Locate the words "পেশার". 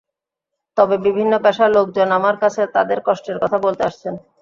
1.43-1.69